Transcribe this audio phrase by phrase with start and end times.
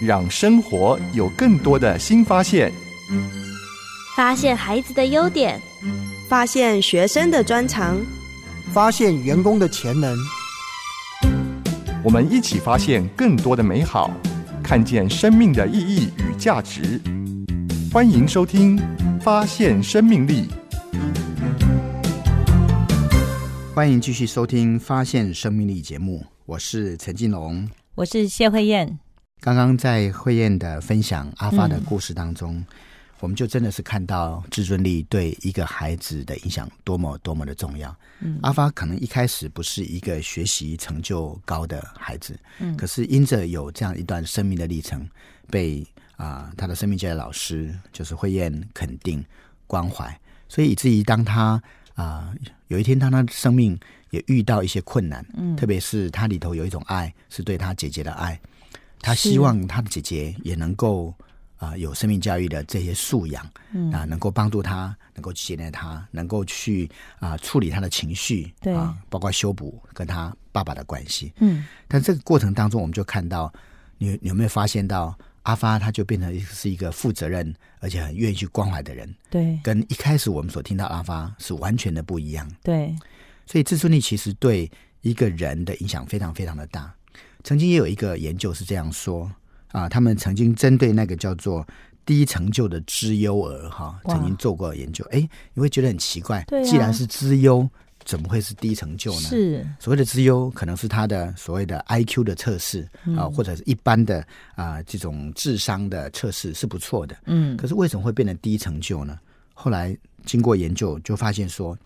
[0.00, 2.72] 让生活有更多的新发现。
[4.16, 5.60] 发现孩子的优点，
[6.28, 7.96] 发现学生的专长，
[8.72, 10.16] 发现员工的潜能。
[12.02, 14.10] 我们一起发现更多的美好，
[14.62, 17.00] 看见生命的意义与价值。
[17.92, 18.78] 欢迎收听
[19.20, 20.42] 《发现生命力》。
[23.74, 29.05] 欢迎继续收听《发现生命力》节目，我是陈金龙，我是谢慧燕。
[29.40, 32.64] 刚刚在慧燕的分享阿发的故事当中，
[33.20, 37.94] 我们就真的是看到自尊力对一个孩子的影响多么多么的重要。
[38.20, 45.06] 嗯，阿发可能一开始不是一个学习成就高的孩子，嗯，可是因着有这样一段生命的历程，
[45.48, 49.24] 被啊他的生命教育老师就是慧燕肯定
[49.66, 50.18] 关怀，
[50.48, 51.62] 所以以至于当他
[51.94, 52.34] 啊
[52.68, 53.78] 有一天当他生命
[54.10, 58.40] 也遇到一些困难，嗯，特别是他里头有一种爱是对他姐姐的爱。
[59.00, 61.14] 他希望他的姐姐也能够
[61.56, 71.32] 啊有生命教育的这些素养，嗯啊能够帮助他，能够接纳他，能够去啊处理他的情绪，对啊，包括修补跟他爸爸的关系。
[71.38, 73.52] 嗯，但这个过程当中，我们就看到，
[73.98, 79.14] 你有没有发现到阿发他就变成是一个负责任而且很愿意去关怀的人？
[79.30, 82.50] 对，跟一开始我们所听到阿发是完全的不一样。
[82.62, 82.94] 对，
[83.46, 84.70] 所以自尊力其实对
[85.02, 86.92] 一个人的影响非常非常的大。
[87.46, 89.30] 曾经也有一个研究是这样说
[89.70, 91.64] 啊，他们曾经针对那个叫做
[92.04, 95.06] 低成就的资优儿哈，曾经做过研究。
[95.12, 95.20] 哎，
[95.54, 97.64] 你会觉得很奇怪，既然是资优，
[98.04, 99.28] 怎么会是低成就呢？
[99.28, 102.84] 是所谓的资优，可能是他的所谓的 I Q 的测试
[103.16, 107.16] 啊，或者是一般的啊这种智商的测试是不错的。
[107.26, 109.20] 嗯，可是为什么会变得低成就呢？
[109.54, 111.78] 后来经过研究，就发现说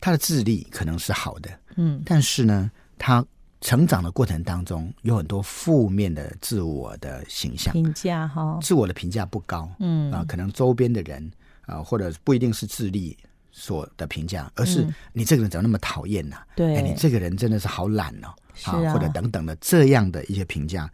[0.00, 2.68] 他的智力可能是好的，嗯，但是呢，
[2.98, 3.24] 他。
[3.60, 7.72] 成长的过程当中，有很多负面的自我的形象。
[7.72, 10.12] 评价哈，自我的评价不高，嗯。
[10.12, 11.30] 啊，可能周边的人
[11.62, 13.16] 啊，或者不一定是智力
[13.50, 16.36] 所的评价，而是你这个人怎么那么讨厌呢？
[16.54, 18.28] 对，你这个人真的是好懒哦，
[18.64, 20.90] 啊，或者等等的这样的一些评价，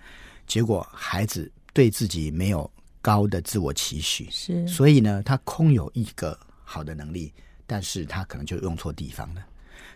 [0.47, 2.71] 结果孩子对自己没有
[3.01, 7.33] 高的自我期许，是，所以呢，他空有一个好的能力，
[7.67, 9.43] 但是他可能就用错地方了。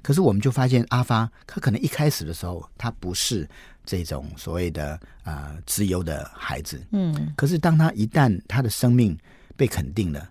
[0.02, 3.48] 可是我们就发现，阿发他可能一开始的时候，他不是
[3.84, 7.32] 这种所谓的啊自由的孩子，嗯。
[7.36, 9.16] 可是当他一旦他的生命
[9.56, 10.30] 被肯定了、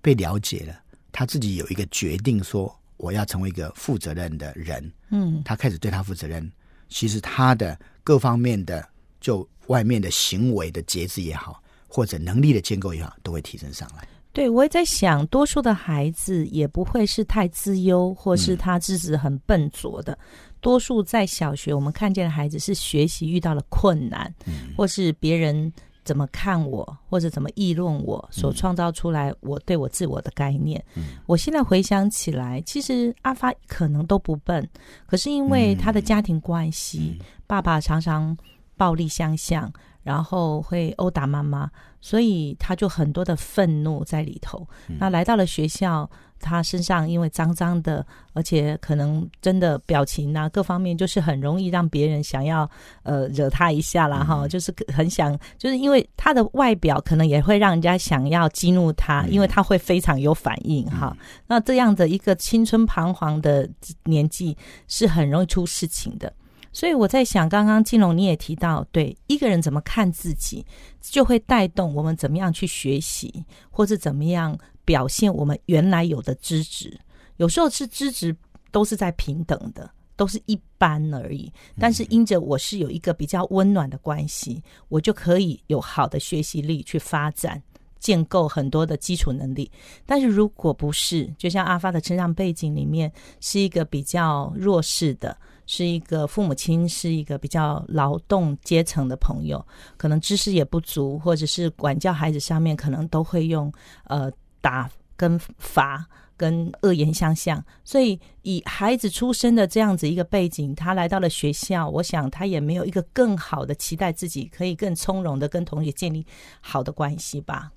[0.00, 0.80] 被了解了，
[1.12, 5.42] 他自己有一个决定，说我要成为一个负责任的人，嗯。
[5.44, 6.50] 他开始对他负责任，
[6.88, 8.86] 其实他的各方面的，
[9.20, 14.06] 就外面的行为的节制也好，或者能力的建构也好，都会提升上来。
[14.32, 20.16] 对，我也在想，多数的孩子也不会是太自优，或是他自己很笨拙的。
[20.60, 24.32] 多数在小学，我们看见的孩子是学习遇到了困难，
[24.76, 25.72] 或是别人
[26.04, 30.82] 怎么看我，或者怎么议论我，所创造出来我对我自我的概念。
[31.26, 34.68] 我现在回想起来，其实阿发可能都不笨，
[35.06, 37.18] 可是因为他的家庭关系，
[37.48, 38.36] 爸爸常常
[38.76, 39.72] 暴力相向。
[40.02, 44.66] 然后会殴打妈妈，所以他就很多的愤怒在里头。
[44.98, 52.68] 那来到了学校，他身上因为脏脏的，而且可能真的表情啊各方面，就是很容易让别人想要
[53.02, 61.14] 呃惹他一下啦哈，就是很想，就是因为他的外表可能也会让人家想要激怒他，因为他会非常有反应哈。
[61.46, 63.68] 那这样的一个青春彷徨的
[64.04, 64.56] 年纪，
[64.88, 66.32] 是很容易出事情的。
[66.72, 70.64] 所以我在想，刚刚金龙你也提到，对一个人怎么看自己，
[71.00, 76.96] 就会带动我们怎么样去学习，或是怎么样表现我们原来有的资质。
[77.38, 78.34] 有时候是资质
[78.70, 81.52] 都是在平等的，都是一般而已。
[81.78, 87.60] 但是因着我是有一个比较温暖的关系，我就可以有好的学习力去发展，
[87.98, 89.68] 建构很多的基础能力。
[90.06, 93.10] 但是如果不是，就像阿发的成长背景里面
[93.40, 95.36] 是一个比较弱势的。
[95.72, 99.64] 是一个父母亲是一个比较劳动阶层的朋友，
[99.96, 103.72] 可能知识也不足，或者是管教孩子上面可能都会用
[104.06, 104.28] 呃
[104.60, 106.04] 打跟罚
[106.36, 116.26] 跟恶言相向，所以以孩子出生的这样子一个背景，他来到了学校，我想他也没有一个更好的期待自己可以更从容的跟同学建立
[116.60, 117.70] 好的关系吧。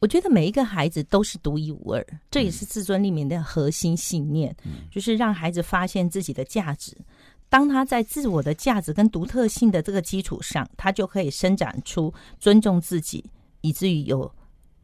[0.00, 4.56] 我觉得每一个孩子都是独一无二，这也是自尊里面的核心信念，
[4.90, 6.96] 就是让孩子发现自己的价值。
[7.50, 13.22] 当他在自我的价值跟独特性的这个基础上，他就可以伸展出尊重自己，
[13.60, 14.32] 以至于有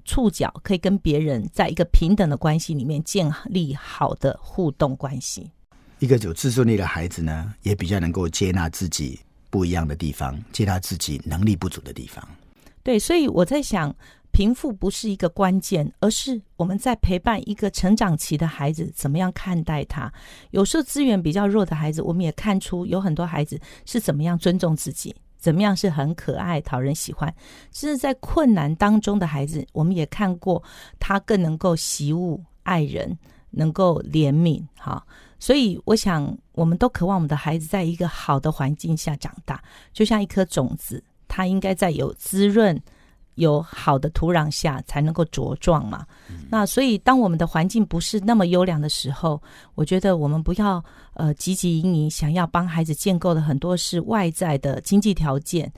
[0.05, 5.49] 触角可以跟别人在一个平等的关系里面建立好的互动关系。
[6.01, 9.19] 一个有自尊力的孩子呢，也比较能够接纳自己
[9.49, 12.23] 不一样的地方，接纳自己能力不足的地方。
[12.83, 13.95] 对，所以我在想，
[14.37, 20.13] 贫富不是一个关键，而是我们在陪伴一个成长期的孩子，怎么样看待他。
[20.51, 27.35] 有时候资源比较弱的孩子，我们也看出有很多孩子是怎么样尊重自己，怎么样是很可爱、讨人喜欢。
[27.73, 30.63] 甚至，在困难当中的孩子，我们也看过
[31.01, 33.19] 他更能够习物爱人，
[33.53, 34.63] 能够怜悯。
[34.77, 35.03] 哈，
[35.41, 42.79] 所以我想，我们都渴望我们的孩子在一个好的环境下长大，就像一颗种子，它应该在有滋润。
[43.37, 46.05] 有好的土壤下才能够茁壮嘛？
[46.51, 49.41] 那所以当我们的环境不是那么优良的时候，
[49.75, 50.85] 我觉得我们不要
[51.15, 55.73] 呃汲汲营营想要帮孩子建构的很多是外在的经济条件，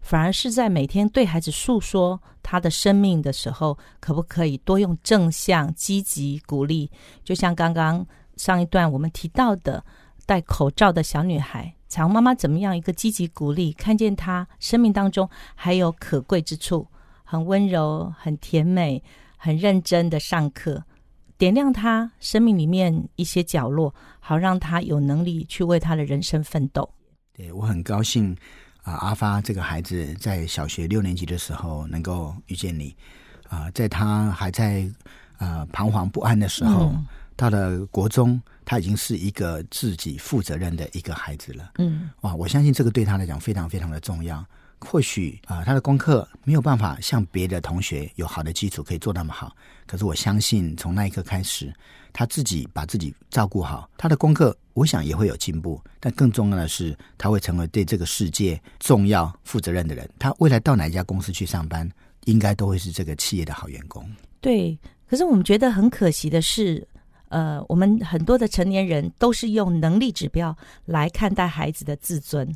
[0.00, 6.90] 反而是在每天对孩子诉说他的生命的时候，可不可以多用正向、积极鼓励？
[7.22, 8.04] 就像刚刚
[8.36, 9.84] 上一段我们提到的
[10.24, 16.86] 戴口罩的小女孩，彩虹妈妈怎么样一个积极鼓励，看见她生命当中还有可贵之处。
[17.32, 19.02] 很温柔，很甜美，
[19.38, 20.84] 很认真的上课，
[21.38, 26.86] 点亮他生命里面一些角落，好让他有能力去为他的人生奋斗。
[27.32, 28.36] 对我很高兴
[28.82, 32.94] 啊，阿发这个孩子在小学六年级的时候能够遇见你
[33.48, 34.86] 啊，在他还在
[35.38, 36.94] 啊彷徨不安的时候，
[37.34, 41.70] 到了国中，他已经是一个自己负责任的一个孩子了。
[41.78, 44.44] 嗯，哇，我相信这个对他来讲非常非常的重要。
[44.84, 49.54] 或许啊，他的功课没有办法像别的同学有好的基础可以做那么好。
[49.86, 51.72] 可是我相信，从那一刻开始，
[52.12, 55.80] 他自己把自己照顾好，他的功课我想也会有进步。
[56.00, 60.08] 但更重要的是，他会成为对这个世界重要、负责任的人。
[60.18, 61.88] 他未来到哪一家公司去上班，
[62.24, 64.04] 应该都会是这个企业的好员工。
[64.40, 64.78] 对。
[65.08, 66.88] 可是我们觉得很可惜的是，
[67.28, 70.56] 呃，我们很多的成年人都是用能力指标
[70.86, 72.50] 来看待孩子的自尊。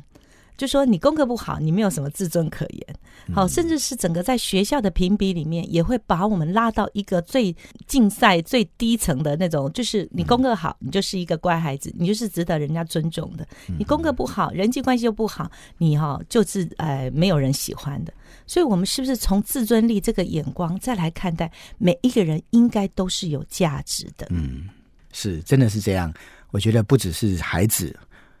[0.57, 2.95] 就说你功课不好，你没有什么自尊可言。
[3.33, 7.55] 好，甚至是整个在学校的评比里面，也会把我们拉到一个最
[7.85, 13.43] 竞赛最低层的那种，就是你功课好，你就是一个乖孩子，你就是值得人家尊重的；
[13.77, 18.13] 你功课不好，人际关系又不好，你哈就是呃没有人喜欢的。
[18.45, 24.25] 所以，我们是不是从自尊力这个眼光再来看待每一个人，应该都是有价值的？
[24.29, 24.69] 嗯，
[25.11, 26.13] 是，真的是这样。
[26.51, 27.93] 我觉得不只是孩子。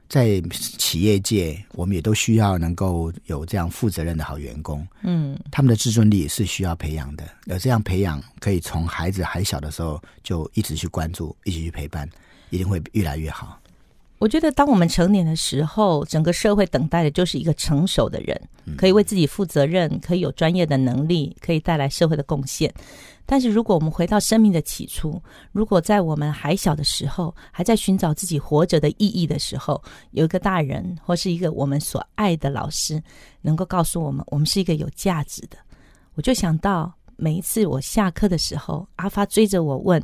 [0.09, 4.87] 在企业界，我们也都需要能够有这样负责任的好员工。
[5.03, 12.09] 嗯，他们的自尊力是需要培养的，而这样培养可以从孩子还小的时候就一直去关注，一起去陪伴，
[12.49, 13.59] 一定会越来越好。
[14.19, 18.39] 我觉得，当我们成年的时候，整个社会等待的就是一个成熟的人，
[18.75, 22.73] 可以为自己负责任，可以有专业的能力，可以带来社会的贡献。
[23.27, 25.21] 但是，如果我们回到生命的起初，
[25.51, 29.79] 如果在我们还小的时候，还在寻找自己活着的意义的时候，
[30.11, 32.99] 有一个大人或是一个我们所爱的老师，
[33.41, 35.57] 能够告诉我们，我们是一个有价值的，
[36.15, 40.01] 我就想到每一次我下课的时候，阿发追着我问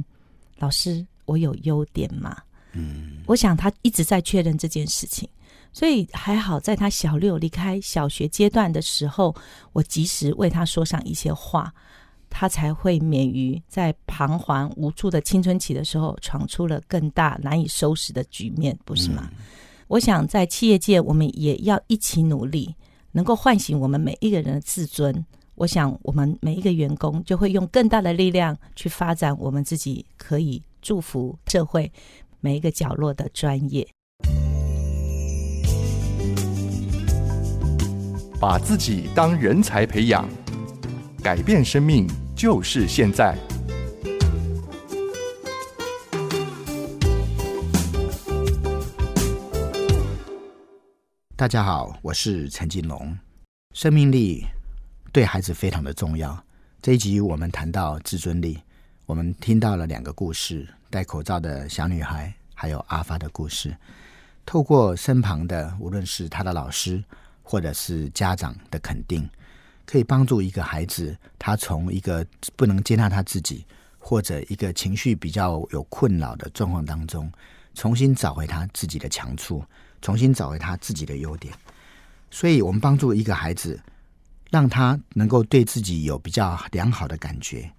[0.59, 2.38] 老师：“我有优点吗？”
[2.74, 5.28] 嗯，我想他一直在确认这件事情，
[5.72, 9.36] 所以还好，在他小六离开小学阶段的时候，
[9.72, 11.74] 我及时为他说上一些话。
[12.36, 19.30] 他才会免于在彷徨无助的青春期的时候，闯出了更大难以收拾的局面，不是吗？
[19.88, 22.76] 我想在企业界，我们也要一起努力，
[23.12, 25.24] 能够唤醒我们每一个人的自尊。
[25.54, 31.92] 我想，我们每一个员工就会用更大的力量去发展我们自己，可以祝福社会
[32.45, 33.88] 每一个角落的专业，
[38.38, 40.28] 把自己当人才培养，
[41.23, 42.06] 改变生命。
[42.35, 43.38] 就是现在。
[51.38, 53.18] 大家好，我是陈金龙。
[53.73, 54.45] 生命力
[55.14, 56.44] 对孩子非常的重要。
[56.81, 58.59] 这一集我们谈到自尊力，
[59.06, 63.76] 我们听到了两个故事：戴口罩的小女孩，还有阿发的故事。
[64.45, 67.04] 透过身旁的，无论是他的老师，
[67.42, 69.30] 或者是家长的肯定。
[69.86, 73.66] 可以帮助一个孩子，他从一个不能接纳他自己，
[74.00, 77.30] 或者一个情绪比较有困扰的状况当中，
[77.74, 79.62] 重新找回他自己的强处，
[80.02, 81.54] 重新找回他自己的优点。
[82.31, 83.78] 所以，我们帮助一个孩子，
[84.50, 87.69] 让他能够对自己有比较良好的感觉，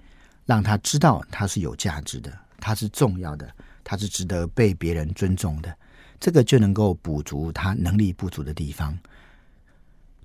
[0.46, 3.50] 让他知道他是有价值的，他是重要的，
[3.82, 5.74] 他是值得被别人尊重的。
[6.20, 8.96] 这个就能够补足他能力不足的地方。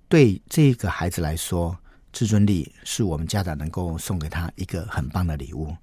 [0.07, 1.77] 对这个孩子来说，
[2.11, 5.75] 自尊力是我们家长能够送给他一个很棒的礼物。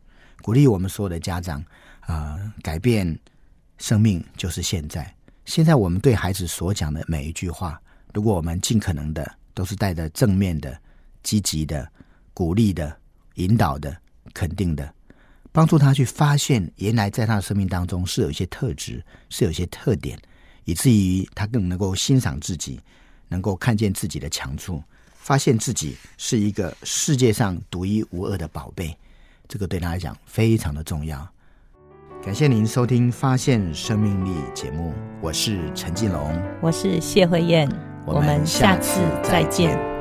[0.42, 1.64] 鼓励我们所有的家长
[2.00, 3.18] 啊，改变
[3.78, 5.12] 生命就是现在。
[5.44, 7.80] 现在我们对孩子所讲的每一句话，
[8.12, 10.76] 如果我们尽可能的都是带着正面的、
[11.22, 11.88] 积极的、
[12.34, 12.96] 鼓励的、
[13.34, 13.96] 引导的、
[14.32, 14.92] 肯定的，
[15.52, 20.18] 帮助他去发现原来在他的生命当中是有一些特质，是有一些特点，
[20.64, 22.80] 以至于他更能够欣赏自己，
[23.28, 24.82] 能够看见自己的强处，
[25.14, 28.96] 发现自己是一个世界上独一无二的宝贝。
[29.48, 31.26] 这个对他来讲非常的重要。
[32.24, 37.70] 感谢您收听《发现生命力》节目，我是陈进龙，我是谢慧燕，
[38.04, 39.95] 我们下次再见。